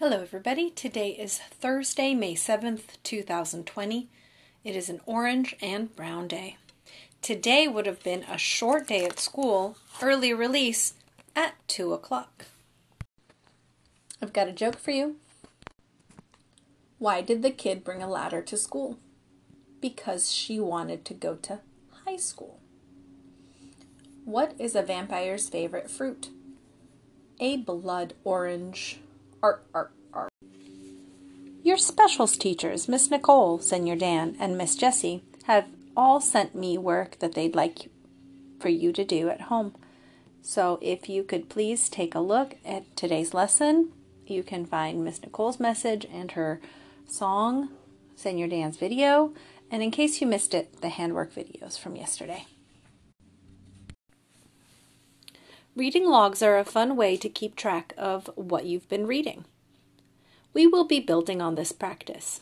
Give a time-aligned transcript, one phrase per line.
[0.00, 0.70] Hello, everybody.
[0.70, 4.08] Today is Thursday, May 7th, 2020.
[4.62, 6.56] It is an orange and brown day.
[7.20, 10.94] Today would have been a short day at school, early release
[11.34, 12.44] at 2 o'clock.
[14.22, 15.16] I've got a joke for you.
[17.00, 19.00] Why did the kid bring a ladder to school?
[19.80, 21.58] Because she wanted to go to
[22.06, 22.60] high school.
[24.24, 26.28] What is a vampire's favorite fruit?
[27.40, 29.00] A blood orange.
[31.62, 37.18] Your specials teachers, Miss Nicole, Senor Dan, and Miss Jessie, have all sent me work
[37.18, 37.90] that they'd like
[38.60, 39.74] for you to do at home.
[40.40, 43.92] So if you could please take a look at today's lesson,
[44.26, 46.60] you can find Miss Nicole's message and her
[47.06, 47.70] song,
[48.14, 49.32] Senor Dan's video,
[49.70, 52.46] and in case you missed it, the handwork videos from yesterday.
[55.78, 59.44] Reading logs are a fun way to keep track of what you've been reading.
[60.52, 62.40] We will be building on this practice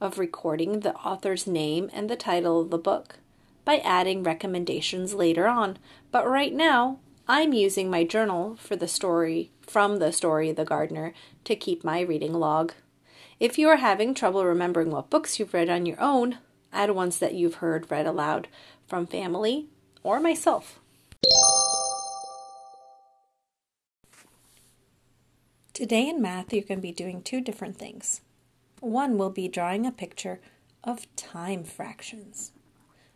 [0.00, 3.20] of recording the author's name and the title of the book
[3.64, 5.78] by adding recommendations later on,
[6.10, 11.14] but right now I'm using my journal for the story from the story The Gardener
[11.44, 12.72] to keep my reading log.
[13.38, 16.38] If you are having trouble remembering what books you've read on your own,
[16.72, 18.48] add ones that you've heard read aloud
[18.88, 19.68] from family
[20.02, 20.80] or myself.
[25.82, 28.20] Today in math, you're going to be doing two different things.
[28.78, 30.40] One will be drawing a picture
[30.84, 32.52] of time fractions,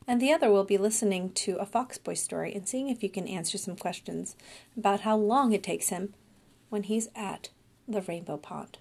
[0.05, 3.29] and the other will be listening to a Foxboy story and seeing if you can
[3.29, 4.35] answer some questions
[4.77, 6.13] about how long it takes him
[6.69, 7.51] when he's at
[7.87, 8.79] the rainbow pond.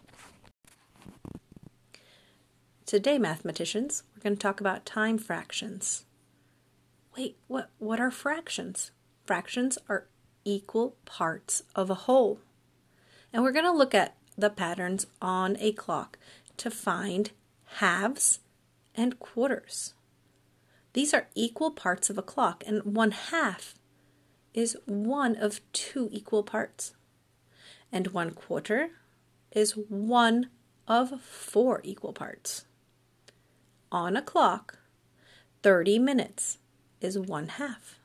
[2.87, 6.05] Today, mathematicians, we're going to talk about time fractions.
[7.15, 8.89] Wait, what, what are fractions?
[9.27, 10.07] Fractions are
[10.43, 12.39] equal parts of a whole.
[13.35, 16.17] And we're going to look at the patterns on a clock
[16.55, 17.31] to find
[17.79, 18.39] halves
[18.95, 19.93] and quarters.
[20.93, 23.75] These are equal parts of a clock, and one half
[24.53, 26.93] is one of two equal parts.
[27.91, 28.91] And one quarter
[29.51, 30.47] is one
[30.87, 32.63] of four equal parts.
[33.91, 34.79] On a clock,
[35.61, 36.59] 30 minutes
[37.01, 37.99] is one half.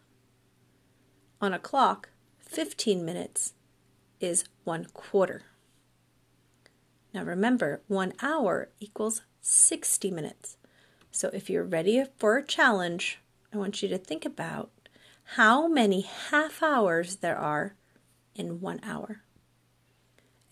[1.41, 2.09] On a clock,
[2.41, 3.55] 15 minutes
[4.21, 5.43] is one quarter.
[7.13, 10.57] Now remember, one hour equals 60 minutes.
[11.11, 13.19] So if you're ready for a challenge,
[13.53, 14.71] I want you to think about
[15.35, 17.75] how many half hours there are
[18.35, 19.23] in one hour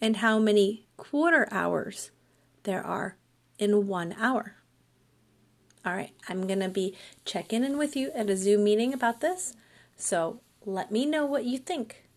[0.00, 2.10] and how many quarter hours
[2.64, 3.16] there are
[3.58, 4.56] in one hour.
[5.84, 9.20] All right, I'm going to be checking in with you at a Zoom meeting about
[9.20, 9.54] this.
[9.96, 12.07] So let me know what you think.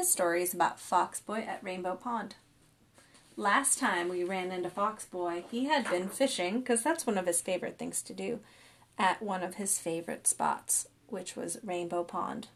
[0.00, 2.36] Is about Foxboy at Rainbow Pond.
[3.36, 7.26] Last time we ran into Fox Boy, he had been fishing, because that's one of
[7.26, 8.40] his favorite things to do,
[8.96, 12.48] at one of his favorite spots, which was Rainbow Pond.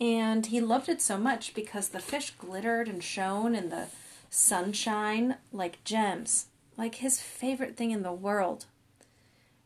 [0.00, 3.88] And he loved it so much because the fish glittered and shone in the
[4.30, 6.46] sunshine like gems,
[6.78, 8.64] like his favorite thing in the world.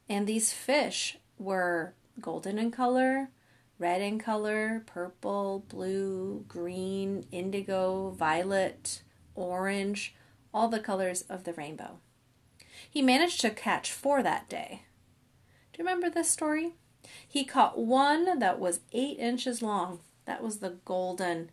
[0.08, 3.28] And these fish were golden in color,
[3.78, 9.02] red in color, purple, blue, green, indigo, violet,
[9.34, 10.14] orange,
[10.52, 11.98] all the colors of the rainbow.
[12.90, 14.82] He managed to catch four that day.
[15.72, 16.72] Do you remember this story?
[17.26, 20.00] He caught one that was eight inches long.
[20.24, 21.50] That was the golden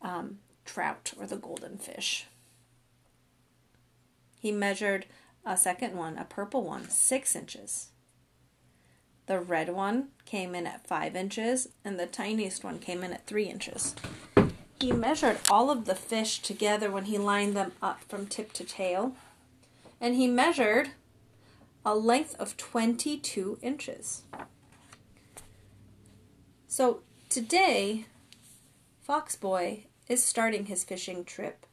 [0.00, 2.26] um, trout or the golden fish.
[4.38, 5.06] He measured
[5.44, 7.88] a second one, a purple one, six inches.
[9.26, 13.26] The red one came in at 5 inches, and the tiniest one came in at
[13.26, 13.94] 3 inches.
[14.80, 18.64] He measured all of the fish together when he lined them up from tip to
[18.64, 19.14] tail,
[20.00, 20.90] and he measured
[21.84, 24.22] a length of 22 inches.
[26.66, 28.06] So today,
[29.08, 31.66] Foxboy is starting his fishing trip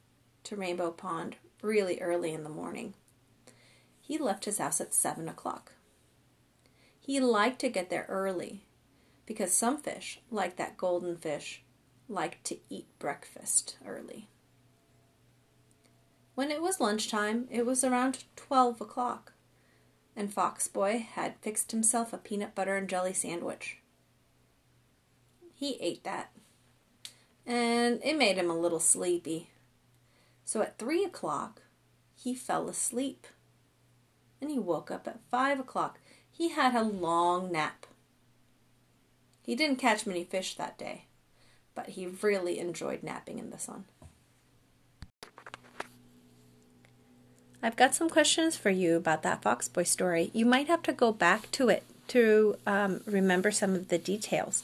[0.43, 2.93] to Rainbow Pond really early in the morning.
[3.99, 5.73] He left his house at 7 o'clock.
[6.99, 8.61] He liked to get there early
[9.25, 11.61] because some fish, like that golden fish,
[12.07, 14.27] like to eat breakfast early.
[16.33, 19.33] When it was lunchtime, it was around 12 o'clock,
[20.15, 23.77] and Foxboy had fixed himself a peanut butter and jelly sandwich.
[25.53, 26.31] He ate that,
[27.45, 29.49] and it made him a little sleepy.
[30.45, 31.61] So at 3 o'clock,
[32.15, 33.27] he fell asleep,
[34.41, 35.99] and he woke up at 5 o'clock
[36.39, 37.85] he had a long nap.
[39.41, 41.03] He didn't catch many fish that day,
[41.75, 43.83] but he really enjoyed napping in the sun.
[47.61, 50.31] I've got some questions for you about that fox boy story.
[50.33, 54.63] You might have to go back to it to um, remember some of the details,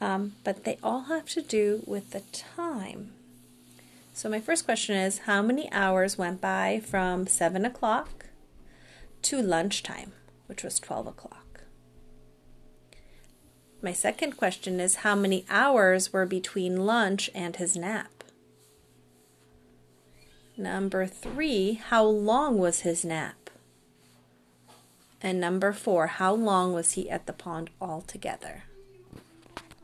[0.00, 3.12] um, but they all have to do with the time.
[4.14, 8.26] So, my first question is How many hours went by from 7 o'clock
[9.22, 10.10] to lunchtime?
[10.48, 11.62] Which was 12 o'clock?
[13.80, 18.24] My second question is How many hours were between lunch and his nap?
[20.56, 23.50] Number three, how long was his nap?
[25.20, 28.64] And number four, how long was he at the pond altogether?